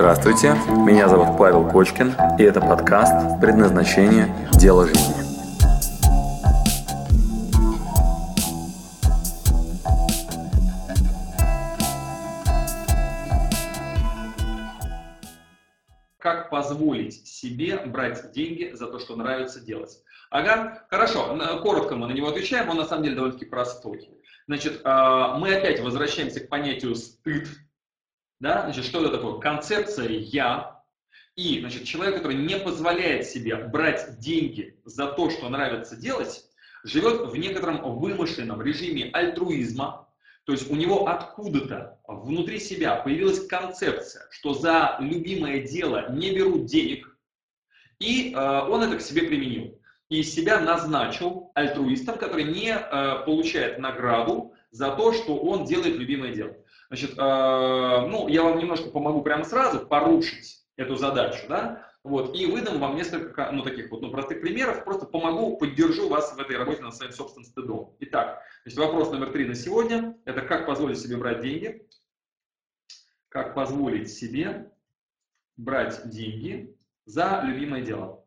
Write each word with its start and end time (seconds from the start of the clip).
Здравствуйте, 0.00 0.54
меня 0.86 1.10
зовут 1.10 1.36
Павел 1.36 1.68
Кочкин, 1.68 2.14
и 2.38 2.42
это 2.42 2.58
подкаст 2.62 3.38
«Предназначение. 3.38 4.34
Дело 4.54 4.86
жизни». 4.86 5.12
Как 16.16 16.48
позволить 16.48 17.26
себе 17.26 17.76
брать 17.84 18.32
деньги 18.32 18.70
за 18.72 18.86
то, 18.86 18.98
что 19.00 19.16
нравится 19.16 19.60
делать? 19.60 20.02
Ага, 20.30 20.82
хорошо, 20.88 21.38
коротко 21.62 21.94
мы 21.96 22.06
на 22.06 22.12
него 22.12 22.28
отвечаем, 22.28 22.70
он 22.70 22.78
на 22.78 22.86
самом 22.86 23.02
деле 23.02 23.16
довольно-таки 23.16 23.44
простой. 23.44 24.08
Значит, 24.46 24.80
а, 24.82 25.36
мы 25.36 25.54
опять 25.54 25.82
возвращаемся 25.82 26.40
к 26.40 26.48
понятию 26.48 26.94
стыд, 26.94 27.48
да? 28.40 28.62
Значит, 28.62 28.84
что 28.84 29.04
это 29.04 29.16
такое? 29.16 29.38
Концепция 29.38 30.08
«я». 30.08 30.80
И 31.36 31.60
значит, 31.60 31.84
человек, 31.84 32.16
который 32.16 32.36
не 32.36 32.58
позволяет 32.58 33.26
себе 33.26 33.56
брать 33.56 34.18
деньги 34.18 34.78
за 34.84 35.06
то, 35.06 35.30
что 35.30 35.48
нравится 35.48 35.96
делать, 35.96 36.44
живет 36.82 37.30
в 37.30 37.36
некотором 37.36 37.98
вымышленном 37.98 38.60
режиме 38.60 39.10
альтруизма. 39.12 40.08
То 40.44 40.52
есть 40.52 40.70
у 40.70 40.74
него 40.74 41.06
откуда-то 41.06 41.98
внутри 42.08 42.58
себя 42.58 42.96
появилась 42.96 43.46
концепция, 43.46 44.26
что 44.30 44.54
за 44.54 44.96
любимое 44.98 45.62
дело 45.62 46.10
не 46.10 46.34
берут 46.34 46.66
денег, 46.66 47.16
и 48.00 48.32
э, 48.32 48.36
он 48.36 48.82
это 48.82 48.96
к 48.96 49.02
себе 49.02 49.22
применил. 49.22 49.78
И 50.08 50.22
себя 50.24 50.58
назначил 50.58 51.52
альтруистом, 51.54 52.18
который 52.18 52.44
не 52.44 52.70
э, 52.70 53.24
получает 53.24 53.78
награду 53.78 54.54
за 54.70 54.90
то, 54.94 55.12
что 55.12 55.36
он 55.36 55.64
делает 55.64 55.96
любимое 55.96 56.34
дело. 56.34 56.56
Значит, 56.88 57.12
э, 57.16 57.20
ну, 57.20 58.28
я 58.28 58.42
вам 58.42 58.58
немножко 58.58 58.90
помогу 58.90 59.22
прямо 59.22 59.44
сразу 59.44 59.86
порушить 59.86 60.64
эту 60.76 60.96
задачу, 60.96 61.46
да, 61.48 61.90
вот, 62.02 62.34
и 62.34 62.46
выдам 62.46 62.80
вам 62.80 62.96
несколько, 62.96 63.52
ну, 63.52 63.62
таких 63.62 63.90
вот, 63.90 64.00
ну, 64.00 64.10
простых 64.10 64.40
примеров, 64.40 64.84
просто 64.84 65.06
помогу, 65.06 65.58
поддержу 65.58 66.08
вас 66.08 66.34
в 66.34 66.40
этой 66.40 66.56
работе 66.56 66.82
над 66.82 66.94
своим 66.94 67.12
собственным 67.12 67.44
стыдом. 67.44 67.94
Итак, 68.00 68.40
значит, 68.64 68.78
вопрос 68.78 69.10
номер 69.10 69.32
три 69.32 69.46
на 69.46 69.54
сегодня, 69.54 70.16
это 70.24 70.40
как 70.42 70.66
позволить 70.66 70.98
себе 70.98 71.16
брать 71.16 71.42
деньги, 71.42 71.86
как 73.28 73.54
позволить 73.54 74.10
себе 74.10 74.72
брать 75.56 76.08
деньги 76.08 76.74
за 77.04 77.42
любимое 77.44 77.82
дело. 77.82 78.19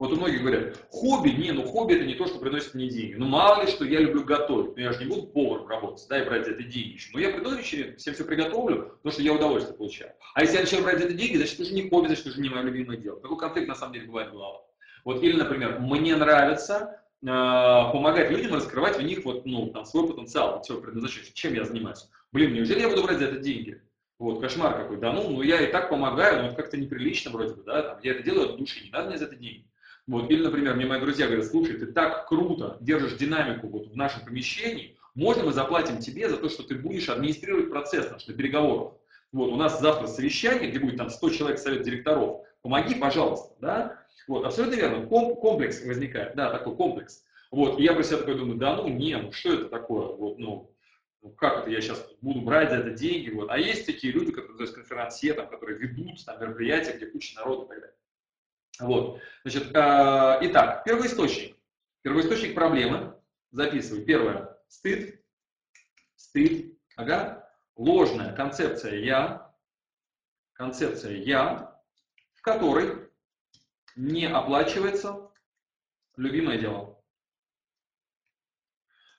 Вот 0.00 0.12
у 0.14 0.16
многих 0.16 0.40
говорят, 0.40 0.82
хобби, 0.88 1.28
не, 1.28 1.52
ну 1.52 1.62
хобби 1.62 1.94
это 1.94 2.06
не 2.06 2.14
то, 2.14 2.26
что 2.26 2.38
приносит 2.38 2.72
мне 2.72 2.88
деньги. 2.88 3.16
Ну 3.16 3.26
мало 3.26 3.60
ли, 3.60 3.70
что 3.70 3.84
я 3.84 4.00
люблю 4.00 4.24
готовить, 4.24 4.74
но 4.74 4.80
я 4.80 4.92
же 4.94 5.04
не 5.04 5.10
буду 5.10 5.26
поваром 5.26 5.68
работать, 5.68 6.06
да, 6.08 6.22
и 6.22 6.24
брать 6.24 6.46
за 6.46 6.52
это 6.52 6.62
деньги. 6.62 6.98
Но 7.12 7.20
я 7.20 7.28
приду 7.28 7.54
вечером, 7.54 7.96
всем 7.98 8.14
все 8.14 8.24
приготовлю, 8.24 8.94
потому 9.02 9.12
что 9.12 9.20
я 9.20 9.34
удовольствие 9.34 9.76
получаю. 9.76 10.12
А 10.34 10.40
если 10.40 10.54
я 10.54 10.62
начал 10.62 10.82
брать 10.82 11.00
за 11.00 11.04
это 11.04 11.12
деньги, 11.12 11.36
значит, 11.36 11.52
это 11.52 11.64
уже 11.64 11.74
не 11.74 11.90
хобби, 11.90 12.06
значит, 12.06 12.22
это 12.22 12.30
уже 12.30 12.40
не 12.40 12.48
мое 12.48 12.62
любимое 12.62 12.96
дело. 12.96 13.20
Такой 13.20 13.36
конфликт 13.36 13.68
на 13.68 13.74
самом 13.74 13.92
деле 13.92 14.06
бывает 14.06 14.30
в 14.30 14.32
головах. 14.32 14.62
Вот, 15.04 15.22
или, 15.22 15.36
например, 15.36 15.80
мне 15.80 16.16
нравится 16.16 17.02
э, 17.20 17.26
помогать 17.26 18.30
людям 18.30 18.54
раскрывать 18.54 18.96
в 18.96 19.02
них 19.02 19.26
вот, 19.26 19.44
ну, 19.44 19.66
там, 19.66 19.84
свой 19.84 20.08
потенциал, 20.08 20.64
свое 20.64 20.80
предназначение. 20.80 21.30
Чем 21.34 21.52
я 21.52 21.66
занимаюсь? 21.66 22.08
Блин, 22.32 22.54
неужели 22.54 22.80
я 22.80 22.88
буду 22.88 23.02
брать 23.02 23.18
за 23.18 23.26
это 23.26 23.38
деньги? 23.38 23.82
Вот, 24.18 24.40
кошмар 24.40 24.78
какой. 24.78 24.96
Да 24.96 25.12
ну, 25.12 25.28
ну 25.28 25.42
я 25.42 25.60
и 25.60 25.70
так 25.70 25.90
помогаю, 25.90 26.40
но 26.40 26.48
это 26.48 26.56
как-то 26.56 26.78
неприлично 26.78 27.30
вроде 27.30 27.54
бы, 27.54 27.64
да, 27.64 27.82
там, 27.82 27.98
я 28.02 28.12
это 28.12 28.22
делаю 28.22 28.50
от 28.50 28.56
души, 28.56 28.82
не 28.82 28.90
надо 28.90 29.10
мне 29.10 29.18
за 29.18 29.26
это 29.26 29.36
деньги. 29.36 29.66
Вот. 30.10 30.28
Или, 30.28 30.42
например, 30.42 30.74
мне 30.74 30.86
мои 30.86 30.98
друзья 30.98 31.26
говорят, 31.26 31.46
слушай, 31.46 31.78
ты 31.78 31.86
так 31.86 32.26
круто 32.26 32.76
держишь 32.80 33.14
динамику 33.14 33.68
вот 33.68 33.86
в 33.86 33.96
нашем 33.96 34.24
помещении, 34.24 34.96
можно 35.14 35.44
мы 35.44 35.52
заплатим 35.52 35.98
тебе 35.98 36.28
за 36.28 36.36
то, 36.36 36.48
что 36.48 36.64
ты 36.64 36.74
будешь 36.74 37.08
администрировать 37.08 37.70
процесс 37.70 38.10
наших 38.10 38.36
переговоров. 38.36 38.94
Вот, 39.30 39.52
у 39.52 39.56
нас 39.56 39.80
завтра 39.80 40.08
совещание, 40.08 40.68
где 40.68 40.80
будет 40.80 40.96
там 40.96 41.10
100 41.10 41.30
человек 41.30 41.60
совет 41.60 41.82
директоров. 41.82 42.40
Помоги, 42.62 42.96
пожалуйста, 42.96 43.54
да? 43.60 44.04
Вот, 44.26 44.44
абсолютно 44.44 44.74
верно. 44.74 45.06
Ком 45.06 45.36
комплекс 45.36 45.84
возникает, 45.84 46.34
да, 46.34 46.50
такой 46.50 46.74
комплекс. 46.74 47.22
Вот, 47.52 47.78
и 47.78 47.84
я 47.84 47.92
про 47.92 48.02
себя 48.02 48.18
такой 48.18 48.34
думаю, 48.36 48.58
да 48.58 48.74
ну 48.74 48.88
не, 48.88 49.16
ну 49.16 49.30
что 49.30 49.54
это 49.54 49.68
такое? 49.68 50.08
Вот, 50.08 50.40
ну, 50.40 50.74
ну 51.22 51.30
как 51.30 51.58
это 51.58 51.70
я 51.70 51.80
сейчас 51.80 52.04
буду 52.20 52.40
брать 52.40 52.70
за 52.70 52.78
это 52.78 52.90
деньги? 52.90 53.30
Вот. 53.30 53.48
А 53.48 53.58
есть 53.58 53.86
такие 53.86 54.12
люди, 54.12 54.32
которые, 54.32 54.56
то 54.56 54.64
есть 54.64 54.74
конферансье, 54.74 55.34
там, 55.34 55.46
которые 55.48 55.78
ведут 55.78 56.24
там, 56.26 56.40
мероприятия, 56.40 56.96
где 56.96 57.06
куча 57.06 57.36
народа 57.36 57.66
и 57.66 57.68
так 57.68 57.80
далее. 57.80 57.94
Вот. 58.80 59.20
Значит, 59.44 59.74
э, 59.74 60.38
итак, 60.42 60.84
первоисточник. 60.84 61.56
Первоисточник 62.02 62.54
проблемы. 62.54 63.16
Записывай. 63.50 64.04
Первое. 64.04 64.58
Стыд. 64.68 65.22
Стыд. 66.16 66.78
Ага. 66.96 67.50
Ложная 67.76 68.34
концепция 68.34 68.96
«я». 68.96 69.54
Концепция 70.52 71.16
«я», 71.16 71.80
в 72.34 72.42
которой 72.42 73.08
не 73.96 74.26
оплачивается 74.26 75.30
любимое 76.16 76.58
дело. 76.58 77.02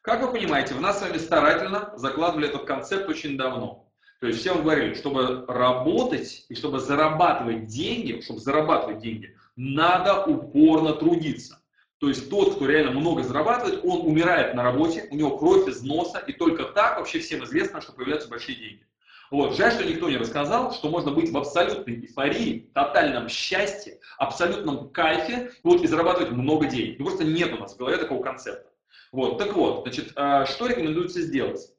Как 0.01 0.21
вы 0.21 0.31
понимаете, 0.31 0.73
в 0.73 0.81
нас 0.81 0.99
с 0.99 1.01
вами 1.01 1.17
старательно 1.17 1.93
закладывали 1.97 2.49
этот 2.49 2.65
концепт 2.65 3.09
очень 3.09 3.37
давно. 3.37 3.91
То 4.19 4.27
есть 4.27 4.39
все 4.39 4.53
вам 4.53 4.63
говорили, 4.63 4.93
чтобы 4.93 5.45
работать 5.47 6.45
и 6.47 6.55
чтобы 6.55 6.79
зарабатывать 6.79 7.65
деньги, 7.65 8.21
чтобы 8.21 8.39
зарабатывать 8.39 8.99
деньги, 8.99 9.35
надо 9.55 10.25
упорно 10.25 10.93
трудиться. 10.93 11.61
То 11.99 12.09
есть 12.09 12.29
тот, 12.29 12.55
кто 12.55 12.65
реально 12.65 12.99
много 12.99 13.21
зарабатывает, 13.21 13.85
он 13.85 14.07
умирает 14.07 14.55
на 14.55 14.63
работе, 14.63 15.07
у 15.11 15.15
него 15.15 15.37
кровь 15.37 15.67
из 15.67 15.83
носа, 15.83 16.17
и 16.17 16.33
только 16.33 16.65
так 16.65 16.97
вообще 16.97 17.19
всем 17.19 17.43
известно, 17.43 17.79
что 17.79 17.93
появляются 17.93 18.27
большие 18.27 18.57
деньги. 18.57 18.87
Вот. 19.29 19.55
Жаль, 19.55 19.71
что 19.71 19.85
никто 19.85 20.09
не 20.09 20.17
рассказал, 20.17 20.73
что 20.73 20.89
можно 20.89 21.11
быть 21.11 21.31
в 21.31 21.37
абсолютной 21.37 22.01
эйфории, 22.01 22.69
тотальном 22.73 23.29
счастье, 23.29 23.99
абсолютном 24.17 24.89
кайфе 24.89 25.51
вот, 25.63 25.81
и 25.83 25.87
зарабатывать 25.87 26.31
много 26.31 26.65
денег. 26.65 26.99
Ну, 26.99 27.05
просто 27.05 27.23
нет 27.23 27.53
у 27.53 27.57
нас 27.57 27.73
в 27.73 27.77
голове 27.77 27.97
такого 27.97 28.21
концепта. 28.23 28.69
Вот. 29.11 29.37
Так 29.37 29.53
вот, 29.53 29.83
значит, 29.83 30.11
а, 30.15 30.45
что 30.45 30.67
рекомендуется 30.67 31.21
сделать? 31.21 31.71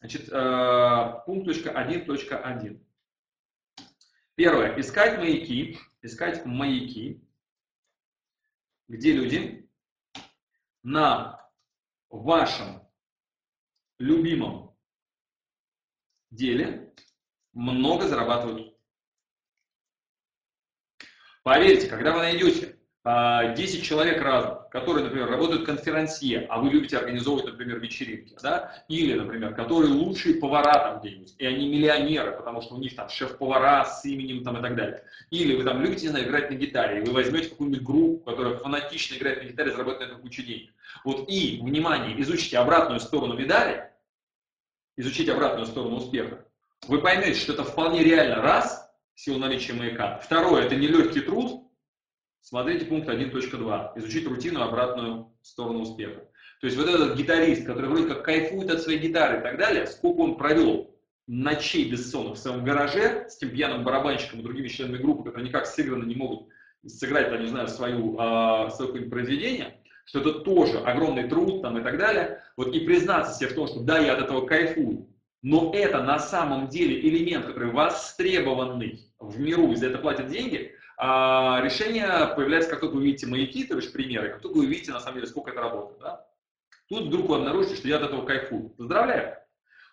Значит, 0.00 0.28
э, 0.30 1.14
пункт 1.26 1.48
.1.1. 1.48 2.78
Первое. 4.36 4.78
Искать 4.78 5.18
маяки. 5.18 5.78
Искать 6.02 6.44
маяки, 6.44 7.20
где 8.86 9.12
люди 9.12 9.68
на 10.84 11.50
вашем 12.10 12.88
любимом 13.98 14.78
деле 16.30 16.94
много 17.52 18.06
зарабатывают. 18.06 18.78
Поверьте, 21.42 21.88
когда 21.88 22.12
вы 22.12 22.18
найдете 22.18 22.78
10 23.06 23.08
а, 23.08 23.84
человек 23.84 24.20
разных, 24.20 24.68
которые, 24.68 25.04
например, 25.04 25.30
работают 25.30 25.64
конферансье, 25.64 26.44
а 26.50 26.58
вы 26.60 26.70
любите 26.70 26.98
организовывать, 26.98 27.46
например, 27.46 27.78
вечеринки, 27.78 28.34
да, 28.42 28.82
или, 28.88 29.14
например, 29.14 29.54
которые 29.54 29.92
лучшие 29.92 30.40
повара 30.40 30.72
там 30.72 31.00
где-нибудь, 31.00 31.36
и 31.38 31.46
они 31.46 31.68
миллионеры, 31.68 32.32
потому 32.32 32.62
что 32.62 32.74
у 32.74 32.78
них 32.78 32.96
там 32.96 33.08
шеф-повара 33.08 33.84
с 33.84 34.04
именем 34.04 34.42
там 34.42 34.58
и 34.58 34.60
так 34.60 34.74
далее. 34.74 35.04
Или 35.30 35.54
вы 35.54 35.62
там 35.62 35.80
любите, 35.82 36.02
не 36.02 36.08
знаю, 36.08 36.26
играть 36.26 36.50
на 36.50 36.56
гитаре, 36.56 36.98
и 36.98 37.06
вы 37.06 37.12
возьмете 37.12 37.50
какую-нибудь 37.50 37.84
группу, 37.84 38.24
которая 38.28 38.56
фанатично 38.56 39.14
играет 39.14 39.40
на 39.40 39.48
гитаре, 39.50 39.70
заработает 39.70 40.00
на 40.00 40.14
этом 40.14 40.22
кучу 40.22 40.42
денег. 40.42 40.72
Вот 41.04 41.28
и, 41.28 41.60
внимание, 41.62 42.20
изучите 42.20 42.58
обратную 42.58 42.98
сторону 42.98 43.38
медали, 43.38 43.88
изучите 44.96 45.32
обратную 45.32 45.66
сторону 45.66 45.98
успеха, 45.98 46.44
вы 46.88 47.00
поймете, 47.00 47.38
что 47.38 47.52
это 47.52 47.62
вполне 47.62 48.02
реально, 48.02 48.42
раз, 48.42 48.90
в 49.14 49.20
силу 49.20 49.38
наличия 49.38 49.74
маяка. 49.74 50.18
Второе, 50.18 50.64
это 50.64 50.74
нелегкий 50.74 51.20
труд, 51.20 51.65
Смотрите 52.48 52.84
пункт 52.84 53.08
1.2. 53.08 53.98
Изучить 53.98 54.28
рутину, 54.28 54.62
обратную 54.62 55.32
сторону 55.42 55.80
успеха. 55.80 56.20
То 56.60 56.68
есть 56.68 56.76
вот 56.76 56.88
этот 56.88 57.16
гитарист, 57.18 57.66
который 57.66 57.90
вроде 57.90 58.06
как 58.06 58.24
кайфует 58.24 58.70
от 58.70 58.82
своей 58.82 59.00
гитары 59.00 59.40
и 59.40 59.42
так 59.42 59.58
далее, 59.58 59.84
сколько 59.88 60.20
он 60.20 60.36
провел 60.36 60.94
ночей 61.26 61.90
бессонных 61.90 62.34
в 62.34 62.38
своем 62.38 62.64
гараже 62.64 63.26
с 63.28 63.38
тем 63.38 63.50
пьяным 63.50 63.82
барабанщиком 63.82 64.38
и 64.38 64.42
другими 64.44 64.68
членами 64.68 64.98
группы, 64.98 65.24
которые 65.24 65.48
никак 65.48 65.66
сыграно 65.66 66.04
не 66.04 66.14
могут 66.14 66.46
сыграть, 66.86 67.30
там, 67.30 67.40
не 67.40 67.48
знаю, 67.48 67.66
свою, 67.66 68.16
э, 68.16 68.70
свое 68.70 69.06
произведение, 69.06 69.80
что 70.04 70.20
это 70.20 70.34
тоже 70.34 70.78
огромный 70.78 71.28
труд 71.28 71.62
там, 71.62 71.78
и 71.78 71.82
так 71.82 71.98
далее. 71.98 72.44
Вот 72.56 72.72
и 72.72 72.78
признаться 72.78 73.36
себе 73.36 73.48
в 73.48 73.54
том, 73.54 73.66
что 73.66 73.80
да, 73.80 73.98
я 73.98 74.12
от 74.12 74.20
этого 74.20 74.46
кайфую, 74.46 75.08
но 75.42 75.72
это 75.74 76.00
на 76.00 76.20
самом 76.20 76.68
деле 76.68 77.00
элемент, 77.00 77.46
который 77.46 77.72
востребованный 77.72 79.00
в 79.18 79.40
миру, 79.40 79.72
и 79.72 79.74
за 79.74 79.86
это 79.88 79.98
платят 79.98 80.28
деньги, 80.28 80.76
а 80.98 81.60
решение 81.62 82.06
появляется, 82.34 82.70
как 82.70 82.80
только 82.80 82.94
вы 82.94 83.04
видите 83.04 83.26
маяки, 83.26 83.64
то 83.64 83.76
есть 83.76 83.92
примеры, 83.92 84.30
как 84.30 84.40
только 84.40 84.56
вы 84.58 84.66
видите, 84.66 84.92
на 84.92 85.00
самом 85.00 85.16
деле, 85.16 85.26
сколько 85.26 85.50
это 85.50 85.60
работает. 85.60 86.00
Да? 86.00 86.26
Тут 86.88 87.08
вдруг 87.08 87.28
вы 87.28 87.36
обнаружите, 87.36 87.76
что 87.76 87.88
я 87.88 87.96
от 87.96 88.02
этого 88.02 88.24
кайфую. 88.24 88.70
Поздравляю! 88.70 89.36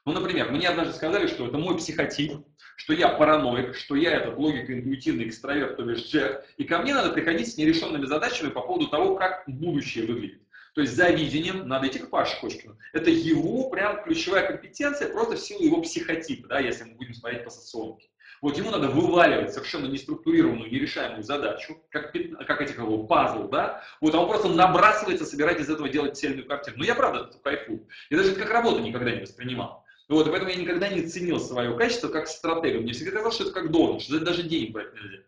Ну, 0.05 0.11
например, 0.11 0.51
мне 0.51 0.67
однажды 0.67 0.93
сказали, 0.93 1.27
что 1.27 1.47
это 1.47 1.57
мой 1.57 1.77
психотип, 1.77 2.45
что 2.75 2.93
я 2.93 3.09
параноик, 3.09 3.75
что 3.75 3.95
я 3.95 4.11
этот 4.11 4.37
логико-интуитивный 4.37 5.27
экстраверт, 5.29 5.77
то 5.77 5.89
есть 5.89 6.11
Джек, 6.11 6.43
и 6.57 6.65
ко 6.65 6.79
мне 6.79 6.93
надо 6.93 7.13
приходить 7.13 7.51
с 7.51 7.57
нерешенными 7.57 8.05
задачами 8.05 8.49
по 8.49 8.61
поводу 8.61 8.87
того, 8.87 9.15
как 9.15 9.43
будущее 9.47 10.05
выглядит. 10.05 10.41
То 10.75 10.81
есть 10.81 10.95
за 10.95 11.09
видением 11.09 11.67
надо 11.67 11.87
идти 11.87 11.99
к 11.99 12.09
Паше 12.09 12.39
Кочкину. 12.41 12.77
Это 12.93 13.11
его 13.11 13.69
прям 13.69 14.03
ключевая 14.03 14.45
компетенция, 14.45 15.09
просто 15.09 15.35
в 15.35 15.39
силу 15.39 15.63
его 15.63 15.81
психотипа, 15.81 16.47
да, 16.47 16.59
если 16.59 16.83
мы 16.83 16.95
будем 16.95 17.13
смотреть 17.13 17.45
по 17.45 17.49
соционике. 17.49 18.09
Вот 18.43 18.57
ему 18.57 18.71
надо 18.71 18.89
вываливать 18.89 19.53
совершенно 19.53 19.85
неструктурированную, 19.85 20.69
нерешаемую 20.69 21.23
задачу, 21.23 21.77
как, 21.89 22.11
как 22.11 22.61
этих 22.61 22.77
его 22.77 23.05
пазл, 23.05 23.47
да, 23.47 23.81
вот, 24.01 24.13
а 24.13 24.19
он 24.19 24.27
просто 24.27 24.49
набрасывается, 24.49 25.25
собирать 25.25 25.61
из 25.61 25.69
этого 25.69 25.87
делать 25.87 26.17
цельную 26.17 26.45
картину. 26.45 26.75
Ну, 26.79 26.83
я 26.83 26.93
правда 26.93 27.31
кайфую. 27.41 27.87
Я 28.09 28.17
даже 28.17 28.31
это 28.31 28.41
как 28.41 28.51
работу 28.51 28.79
никогда 28.79 29.11
не 29.11 29.21
воспринимал. 29.21 29.85
Вот, 30.09 30.27
и 30.27 30.29
поэтому 30.29 30.51
я 30.51 30.57
никогда 30.57 30.89
не 30.89 31.03
ценил 31.03 31.39
свое 31.39 31.73
качество 31.77 32.09
как 32.09 32.27
стратега. 32.27 32.81
Мне 32.81 32.91
всегда 32.91 33.11
казалось, 33.11 33.35
что 33.35 33.45
это 33.45 33.53
как 33.53 33.71
должен, 33.71 34.01
что 34.01 34.17
это 34.17 34.25
даже 34.25 34.43
денег 34.43 34.73
брать 34.73 34.93
нельзя. 34.93 35.19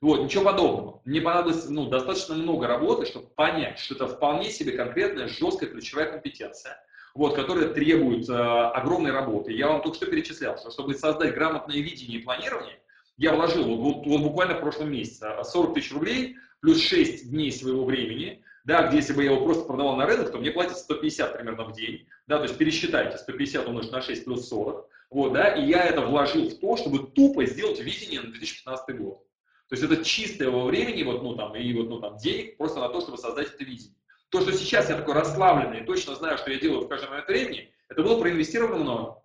Вот, 0.00 0.22
ничего 0.22 0.44
подобного. 0.44 1.02
Мне 1.04 1.20
понадобилось 1.20 1.68
ну, 1.68 1.90
достаточно 1.90 2.34
много 2.36 2.66
работы, 2.66 3.04
чтобы 3.04 3.26
понять, 3.26 3.80
что 3.80 3.96
это 3.96 4.08
вполне 4.08 4.48
себе 4.50 4.72
конкретная, 4.72 5.28
жесткая 5.28 5.68
ключевая 5.68 6.10
компетенция, 6.10 6.82
вот, 7.14 7.34
которая 7.34 7.68
требует 7.68 8.28
э, 8.28 8.32
огромной 8.32 9.10
работы. 9.10 9.52
Я 9.52 9.68
вам 9.68 9.82
только 9.82 9.96
что 9.96 10.06
перечислял, 10.06 10.56
что 10.58 10.70
чтобы 10.70 10.94
создать 10.94 11.34
грамотное 11.34 11.76
видение 11.76 12.20
и 12.20 12.22
планирование, 12.22 12.78
я 13.18 13.34
вложил 13.34 13.64
вот, 13.64 13.78
вот, 13.78 14.06
вот 14.06 14.20
буквально 14.22 14.54
в 14.54 14.60
прошлом 14.60 14.90
месяце 14.90 15.28
40 15.42 15.70
а, 15.70 15.74
тысяч 15.74 15.92
рублей 15.92 16.36
плюс 16.60 16.80
6 16.80 17.30
дней 17.30 17.52
своего 17.52 17.84
времени, 17.84 18.42
да, 18.64 18.86
где 18.86 18.98
если 18.98 19.12
бы 19.12 19.24
я 19.24 19.32
его 19.32 19.44
просто 19.44 19.64
продавал 19.64 19.96
на 19.96 20.06
рынок, 20.06 20.30
то 20.30 20.38
мне 20.38 20.50
платят 20.50 20.78
150 20.78 21.36
примерно 21.36 21.64
в 21.64 21.72
день, 21.72 22.06
да, 22.26 22.38
то 22.38 22.44
есть 22.44 22.56
пересчитайте, 22.56 23.18
150 23.18 23.66
умножить 23.66 23.92
на 23.92 24.00
6 24.00 24.24
плюс 24.24 24.48
40, 24.48 24.88
вот, 25.10 25.32
да, 25.34 25.54
и 25.54 25.66
я 25.66 25.84
это 25.84 26.00
вложил 26.00 26.48
в 26.48 26.58
то, 26.58 26.76
чтобы 26.76 27.06
тупо 27.06 27.44
сделать 27.44 27.80
видение 27.80 28.20
на 28.20 28.30
2015 28.30 28.96
год. 28.96 29.22
То 29.68 29.76
есть 29.76 29.82
это 29.82 30.04
чистое 30.04 30.48
его 30.48 30.64
времени, 30.64 31.02
вот, 31.02 31.22
ну, 31.22 31.34
там, 31.34 31.54
и 31.54 31.72
вот, 31.74 31.88
ну, 31.88 32.00
там, 32.00 32.16
денег 32.16 32.56
просто 32.56 32.80
на 32.80 32.88
то, 32.88 33.00
чтобы 33.00 33.18
создать 33.18 33.48
это 33.54 33.64
видение. 33.64 33.96
То, 34.32 34.40
что 34.40 34.52
сейчас 34.54 34.88
я 34.88 34.96
такой 34.96 35.12
расслабленный 35.12 35.80
и 35.80 35.84
точно 35.84 36.14
знаю, 36.14 36.38
что 36.38 36.50
я 36.50 36.58
делаю 36.58 36.86
в 36.86 36.88
каждый 36.88 37.10
момент 37.10 37.28
времени, 37.28 37.70
это 37.90 38.02
было 38.02 38.18
проинвестировано 38.18 38.82
мною. 38.82 39.16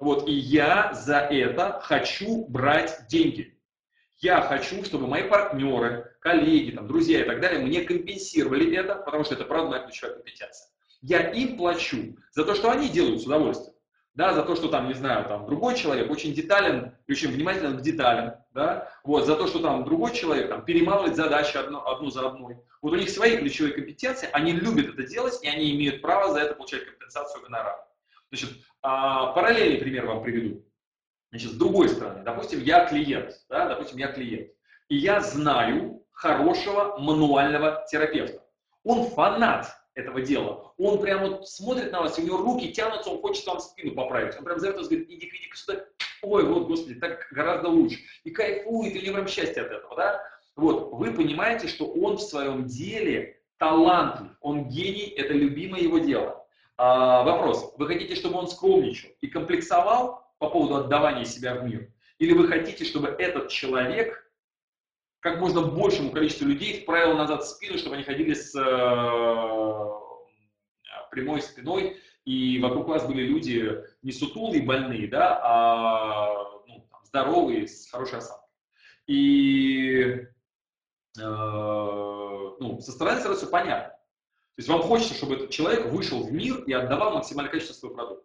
Вот, 0.00 0.28
и 0.28 0.32
я 0.32 0.92
за 0.92 1.18
это 1.18 1.80
хочу 1.84 2.46
брать 2.48 3.06
деньги. 3.08 3.56
Я 4.16 4.40
хочу, 4.40 4.84
чтобы 4.84 5.06
мои 5.06 5.22
партнеры, 5.22 6.16
коллеги, 6.18 6.72
там, 6.72 6.88
друзья 6.88 7.20
и 7.20 7.24
так 7.24 7.40
далее 7.40 7.64
мне 7.64 7.82
компенсировали 7.82 8.74
это, 8.74 8.96
потому 8.96 9.22
что 9.22 9.34
это 9.34 9.44
правда 9.44 9.70
моя 9.70 9.82
ключевая 9.84 10.14
компетенция. 10.16 10.68
Я 11.00 11.30
им 11.30 11.56
плачу 11.56 12.16
за 12.32 12.44
то, 12.44 12.56
что 12.56 12.72
они 12.72 12.88
делают 12.88 13.22
с 13.22 13.24
удовольствием 13.24 13.75
да, 14.16 14.32
за 14.32 14.42
то, 14.42 14.56
что 14.56 14.68
там, 14.68 14.88
не 14.88 14.94
знаю, 14.94 15.28
там 15.28 15.46
другой 15.46 15.76
человек 15.76 16.10
очень 16.10 16.32
детален 16.32 16.92
очень 17.06 17.30
внимателен 17.30 17.76
к 17.76 17.82
деталям, 17.82 18.34
да, 18.54 18.90
вот, 19.04 19.26
за 19.26 19.36
то, 19.36 19.46
что 19.46 19.60
там 19.60 19.84
другой 19.84 20.14
человек 20.14 20.48
там 20.48 20.64
перемалывает 20.64 21.16
задачи 21.16 21.56
одну, 21.56 21.86
одну 21.86 22.10
за 22.10 22.26
одной. 22.26 22.56
Вот 22.80 22.94
у 22.94 22.96
них 22.96 23.10
свои 23.10 23.36
ключевые 23.36 23.74
компетенции, 23.74 24.28
они 24.32 24.52
любят 24.52 24.94
это 24.94 25.06
делать, 25.06 25.38
и 25.42 25.48
они 25.48 25.76
имеют 25.76 26.00
право 26.00 26.32
за 26.32 26.40
это 26.40 26.54
получать 26.54 26.86
компенсацию 26.86 27.42
гонорара. 27.42 27.86
Значит, 28.30 28.50
а, 28.82 29.32
параллельный 29.32 29.78
пример 29.78 30.06
вам 30.06 30.22
приведу. 30.22 30.64
Значит, 31.30 31.50
с 31.50 31.54
другой 31.54 31.90
стороны, 31.90 32.22
допустим, 32.24 32.62
я 32.62 32.86
клиент, 32.86 33.32
да, 33.50 33.66
допустим, 33.66 33.98
я 33.98 34.08
клиент, 34.08 34.50
и 34.88 34.96
я 34.96 35.20
знаю 35.20 36.02
хорошего 36.12 36.96
мануального 36.98 37.84
терапевта. 37.90 38.42
Он 38.82 39.10
фанат 39.10 39.76
этого 39.96 40.20
дела. 40.20 40.72
Он 40.78 41.00
прям 41.00 41.22
вот 41.22 41.48
смотрит 41.48 41.90
на 41.90 42.02
вас, 42.02 42.18
у 42.18 42.22
него 42.22 42.36
руки 42.36 42.70
тянутся, 42.70 43.10
он 43.10 43.20
хочет 43.20 43.46
вам 43.46 43.58
спину 43.58 43.94
поправить. 43.94 44.36
Он 44.38 44.44
прям 44.44 44.60
зовет 44.60 44.76
вас, 44.76 44.88
говорит, 44.88 45.08
иди, 45.10 45.26
иди 45.26 45.50
сюда. 45.54 45.84
Ой, 46.22 46.44
вот, 46.44 46.66
господи, 46.68 46.94
так 47.00 47.26
гораздо 47.32 47.68
лучше. 47.68 47.98
И 48.24 48.30
кайфует, 48.30 48.94
и 48.94 49.10
у 49.10 49.14
прям 49.14 49.26
счастье 49.26 49.62
от 49.62 49.72
этого, 49.72 49.96
да? 49.96 50.22
Вот, 50.54 50.92
вы 50.92 51.12
понимаете, 51.12 51.66
что 51.66 51.86
он 51.86 52.16
в 52.16 52.22
своем 52.22 52.66
деле 52.66 53.40
талантлив, 53.58 54.30
он 54.40 54.68
гений, 54.68 55.14
это 55.16 55.32
любимое 55.32 55.80
его 55.80 55.98
дело. 55.98 56.46
А, 56.76 57.22
вопрос, 57.22 57.72
вы 57.78 57.86
хотите, 57.86 58.14
чтобы 58.14 58.38
он 58.38 58.48
скромничал 58.48 59.10
и 59.22 59.28
комплексовал 59.28 60.26
по 60.38 60.50
поводу 60.50 60.76
отдавания 60.76 61.24
себя 61.24 61.54
в 61.54 61.64
мир? 61.64 61.90
Или 62.18 62.32
вы 62.32 62.48
хотите, 62.48 62.84
чтобы 62.84 63.08
этот 63.08 63.48
человек 63.48 64.25
как 65.26 65.40
можно 65.40 65.60
большему 65.60 66.12
количеству 66.12 66.46
людей 66.46 66.82
вправил 66.82 67.16
назад 67.16 67.44
спину, 67.44 67.78
чтобы 67.78 67.96
они 67.96 68.04
ходили 68.04 68.32
с 68.32 68.54
э, 68.54 68.60
прямой 71.10 71.42
спиной, 71.42 71.96
и 72.24 72.60
вокруг 72.60 72.86
вас 72.86 73.04
были 73.08 73.22
люди 73.26 73.82
не 74.02 74.12
сутулые, 74.12 74.62
больные, 74.62 75.08
да, 75.08 75.40
а 75.42 76.32
ну, 76.68 76.86
там, 76.88 77.00
здоровые, 77.06 77.66
с 77.66 77.90
хорошей 77.90 78.18
осанкой. 78.18 78.48
И 79.08 80.28
э, 81.18 81.20
ну, 81.20 82.78
со 82.80 82.92
стороны 82.92 83.20
сразу 83.20 83.38
все 83.38 83.50
понятно. 83.50 83.94
То 83.94 84.58
есть 84.58 84.68
вам 84.68 84.82
хочется, 84.82 85.14
чтобы 85.14 85.34
этот 85.34 85.50
человек 85.50 85.86
вышел 85.86 86.22
в 86.22 86.32
мир 86.32 86.62
и 86.68 86.72
отдавал 86.72 87.14
максимальное 87.14 87.50
количество 87.50 87.74
свой 87.74 87.94
продукт. 87.94 88.24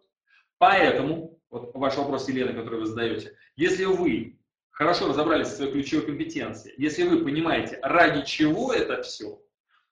Поэтому, 0.58 1.36
вот 1.50 1.74
ваш 1.74 1.96
вопрос, 1.96 2.28
Елена, 2.28 2.52
который 2.52 2.78
вы 2.78 2.86
задаете, 2.86 3.36
если 3.56 3.86
вы 3.86 4.38
хорошо 4.72 5.08
разобрались 5.08 5.48
в 5.48 5.56
своей 5.56 5.72
ключевой 5.72 6.06
компетенции, 6.06 6.74
если 6.76 7.04
вы 7.04 7.22
понимаете, 7.24 7.78
ради 7.82 8.24
чего 8.26 8.72
это 8.72 9.02
все, 9.02 9.40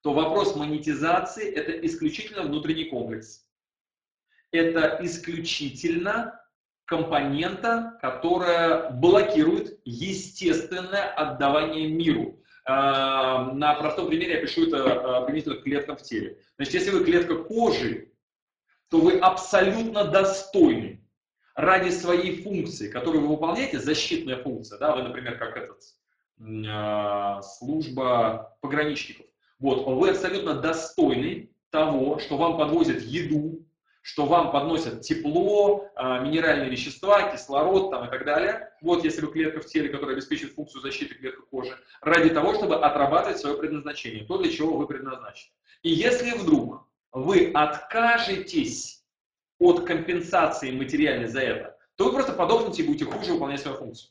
то 0.03 0.13
вопрос 0.13 0.57
монетизации– 0.57 1.51
это 1.55 1.73
исключительно 1.87 2.43
внутренний 2.43 2.87
комплекс. 2.87 3.47
Это 4.51 4.99
исключительно 5.03 6.41
компонента, 6.87 7.99
которая 8.01 8.91
блокирует 8.91 9.79
естественное 9.85 11.13
отдавание 11.15 11.89
миру. 11.89 12.43
А, 12.65 13.53
на 13.53 13.75
простом 13.75 14.09
примере 14.09 14.35
я 14.35 14.41
пишу 14.41 14.67
это 14.67 15.19
а, 15.19 15.23
применительно 15.23 15.57
к 15.57 15.63
клеткам 15.63 15.97
в 15.97 16.03
теле. 16.03 16.39
Значит, 16.57 16.75
если 16.75 16.91
вы 16.91 17.05
клетка 17.05 17.37
кожи, 17.37 18.13
то 18.89 18.99
вы 18.99 19.19
абсолютно 19.19 20.05
достойны 20.05 21.00
ради 21.61 21.91
своей 21.91 22.43
функции, 22.43 22.91
которую 22.91 23.23
вы 23.23 23.29
выполняете, 23.29 23.79
защитная 23.79 24.43
функция, 24.43 24.79
да, 24.79 24.97
вы, 24.97 25.03
например, 25.03 25.39
как 25.39 25.57
этот, 25.57 25.83
э, 26.41 27.43
служба 27.43 28.57
пограничников, 28.61 29.27
вот, 29.59 29.87
вы 29.87 30.11
абсолютно 30.11 30.55
достойны 30.55 31.51
того, 31.71 32.19
что 32.19 32.39
вам 32.39 32.57
подвозят 32.57 33.03
еду, 33.03 33.67
что 34.03 34.25
вам 34.25 34.51
подносят 34.51 35.03
тепло, 35.03 35.87
э, 35.95 36.23
минеральные 36.23 36.71
вещества, 36.71 37.31
кислород 37.31 37.91
там, 37.91 38.07
и 38.07 38.11
так 38.11 38.25
далее. 38.25 38.73
Вот 38.81 39.05
если 39.05 39.21
вы 39.21 39.31
клетка 39.31 39.61
в 39.61 39.67
теле, 39.67 39.91
которая 39.91 40.17
обеспечивает 40.17 40.55
функцию 40.55 40.81
защиты 40.81 41.15
клетки 41.15 41.43
кожи, 41.51 41.77
ради 42.01 42.31
того, 42.31 42.55
чтобы 42.55 42.77
отрабатывать 42.77 43.39
свое 43.39 43.59
предназначение, 43.59 44.25
то, 44.25 44.39
для 44.39 44.51
чего 44.51 44.79
вы 44.79 44.87
предназначены. 44.87 45.53
И 45.83 45.91
если 45.91 46.31
вдруг 46.39 46.89
вы 47.13 47.51
откажетесь 47.53 49.00
от 49.61 49.87
компенсации 49.87 50.73
материальной 50.73 51.29
за 51.29 51.41
это, 51.41 51.79
то 51.95 52.07
вы 52.07 52.13
просто 52.13 52.33
подохнете 52.33 52.83
и 52.83 52.87
будете 52.87 53.05
хуже 53.05 53.35
выполнять 53.35 53.61
свою 53.61 53.77
функцию. 53.77 54.11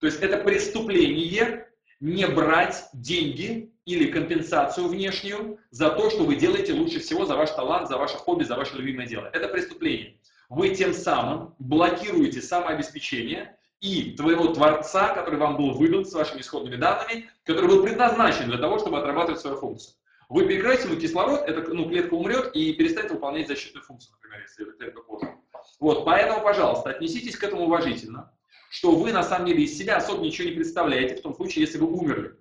То 0.00 0.06
есть 0.06 0.20
это 0.22 0.38
преступление 0.38 1.66
не 2.00 2.26
брать 2.26 2.88
деньги 2.92 3.72
или 3.84 4.10
компенсацию 4.10 4.88
внешнюю 4.88 5.58
за 5.70 5.90
то, 5.90 6.08
что 6.08 6.24
вы 6.24 6.36
делаете 6.36 6.72
лучше 6.72 7.00
всего, 7.00 7.26
за 7.26 7.36
ваш 7.36 7.50
талант, 7.50 7.88
за 7.88 7.98
ваше 7.98 8.16
хобби, 8.16 8.44
за 8.44 8.56
ваше 8.56 8.76
любимое 8.76 9.06
дело. 9.06 9.28
Это 9.32 9.48
преступление. 9.48 10.18
Вы 10.48 10.70
тем 10.70 10.94
самым 10.94 11.54
блокируете 11.58 12.40
самообеспечение 12.40 13.56
и 13.80 14.12
твоего 14.12 14.48
Творца, 14.48 15.14
который 15.14 15.38
вам 15.38 15.56
был 15.56 15.72
выдан 15.72 16.04
с 16.04 16.12
вашими 16.12 16.40
исходными 16.40 16.76
данными, 16.76 17.28
который 17.44 17.68
был 17.68 17.82
предназначен 17.82 18.46
для 18.46 18.58
того, 18.58 18.78
чтобы 18.78 18.98
отрабатывать 18.98 19.40
свою 19.40 19.56
функцию. 19.56 19.94
Вы 20.28 20.42
ему 20.42 20.96
кислород, 20.96 21.42
эта 21.46 21.72
ну, 21.72 21.88
клетка 21.88 22.14
умрет 22.14 22.54
и 22.54 22.72
перестанет 22.72 23.10
выполнять 23.10 23.48
защитную 23.48 23.84
функцию, 23.84 24.14
например, 24.14 24.40
если 24.42 24.68
это 24.68 24.76
клетка 24.78 25.02
кожи. 25.02 25.34
Вот, 25.80 26.04
поэтому, 26.04 26.42
пожалуйста, 26.42 26.90
отнеситесь 26.90 27.36
к 27.36 27.44
этому 27.44 27.64
уважительно, 27.64 28.32
что 28.70 28.92
вы 28.92 29.12
на 29.12 29.22
самом 29.22 29.46
деле 29.46 29.64
из 29.64 29.76
себя 29.76 29.96
особо 29.96 30.22
ничего 30.22 30.48
не 30.48 30.54
представляете 30.54 31.16
в 31.16 31.22
том 31.22 31.34
случае, 31.34 31.64
если 31.64 31.78
вы 31.78 31.86
умерли. 31.86 32.36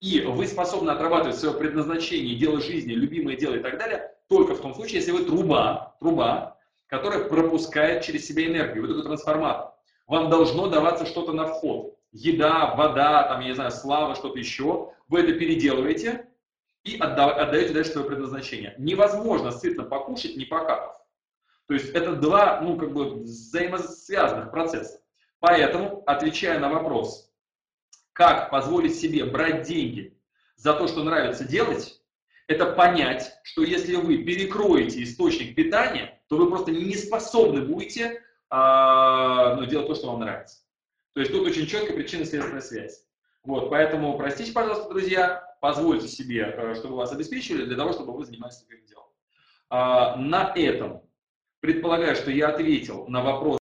И 0.00 0.20
вы 0.22 0.46
способны 0.46 0.90
отрабатывать 0.90 1.36
свое 1.36 1.54
предназначение, 1.54 2.36
дело 2.36 2.60
жизни, 2.60 2.92
любимое 2.92 3.36
дело 3.36 3.54
и 3.56 3.60
так 3.60 3.78
далее, 3.78 4.14
только 4.28 4.54
в 4.54 4.60
том 4.60 4.74
случае, 4.74 4.96
если 4.96 5.10
вы 5.12 5.24
труба, 5.24 5.96
труба, 6.00 6.56
которая 6.86 7.24
пропускает 7.24 8.02
через 8.04 8.26
себя 8.26 8.46
энергию, 8.46 8.82
вы 8.82 8.88
такой 8.88 9.04
трансформатор. 9.04 9.72
Вам 10.06 10.30
должно 10.30 10.68
даваться 10.68 11.06
что-то 11.06 11.32
на 11.32 11.46
вход. 11.46 11.96
Еда, 12.12 12.74
вода, 12.74 13.24
там, 13.24 13.40
я 13.40 13.48
не 13.48 13.54
знаю, 13.54 13.70
слава, 13.70 14.14
что-то 14.14 14.38
еще. 14.38 14.92
Вы 15.08 15.20
это 15.20 15.34
переделываете, 15.34 16.26
и 16.84 16.96
отдаете 16.98 17.74
дальше 17.74 17.92
свое 17.92 18.06
предназначение. 18.06 18.74
Невозможно 18.78 19.50
сытно 19.50 19.84
покушать, 19.84 20.36
не 20.36 20.44
покакав. 20.44 20.96
То 21.66 21.74
есть 21.74 21.90
это 21.90 22.16
два, 22.16 22.60
ну, 22.60 22.76
как 22.76 22.92
бы 22.92 23.20
взаимосвязанных 23.20 24.50
процесса. 24.50 25.00
Поэтому, 25.38 26.02
отвечая 26.06 26.58
на 26.58 26.68
вопрос, 26.68 27.32
как 28.12 28.50
позволить 28.50 28.98
себе 28.98 29.24
брать 29.24 29.62
деньги 29.62 30.18
за 30.56 30.74
то, 30.74 30.88
что 30.88 31.04
нравится 31.04 31.44
делать, 31.44 32.00
это 32.48 32.66
понять, 32.66 33.32
что 33.44 33.62
если 33.62 33.94
вы 33.94 34.18
перекроете 34.24 35.02
источник 35.02 35.54
питания, 35.54 36.20
то 36.28 36.36
вы 36.36 36.48
просто 36.48 36.72
не 36.72 36.96
способны 36.96 37.62
будете 37.62 38.22
а, 38.48 39.54
ну, 39.54 39.66
делать 39.66 39.86
то, 39.86 39.94
что 39.94 40.08
вам 40.08 40.20
нравится. 40.20 40.58
То 41.14 41.20
есть 41.20 41.32
тут 41.32 41.46
очень 41.46 41.66
четкая 41.66 41.96
причинно-следственная 41.96 42.60
связь. 42.60 43.04
Вот, 43.44 43.70
поэтому 43.70 44.18
простите, 44.18 44.52
пожалуйста, 44.52 44.88
друзья, 44.90 45.49
позвольте 45.60 46.08
себе, 46.08 46.52
э, 46.56 46.74
чтобы 46.74 46.96
вас 46.96 47.12
обеспечили, 47.12 47.64
для 47.64 47.76
того, 47.76 47.92
чтобы 47.92 48.12
вы 48.12 48.24
занимались 48.24 48.56
своим 48.56 48.84
делом. 48.86 49.06
А, 49.68 50.16
на 50.16 50.52
этом, 50.56 51.02
предполагаю, 51.60 52.16
что 52.16 52.30
я 52.30 52.48
ответил 52.48 53.06
на 53.06 53.22
вопрос 53.22 53.60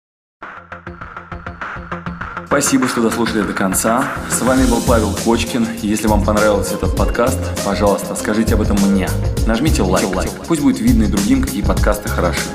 Спасибо, 2.47 2.87
что 2.87 3.01
дослушали 3.01 3.41
до 3.41 3.53
конца. 3.53 4.07
С 4.29 4.39
вами 4.43 4.69
был 4.69 4.79
Павел 4.87 5.11
Кочкин. 5.25 5.65
Если 5.81 6.05
вам 6.05 6.23
понравился 6.23 6.75
этот 6.75 6.95
подкаст, 6.95 7.39
пожалуйста, 7.65 8.13
скажите 8.13 8.53
об 8.53 8.61
этом 8.61 8.77
мне. 8.77 9.09
Нажмите 9.47 9.81
лайк. 9.81 10.05
Пусть 10.47 10.61
будет 10.61 10.79
видно 10.79 11.05
и 11.05 11.07
другим, 11.07 11.41
какие 11.41 11.63
подкасты 11.63 12.09
хороши. 12.09 12.51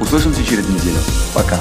Услышимся 0.00 0.42
через 0.42 0.66
неделю. 0.66 0.96
Пока. 1.34 1.58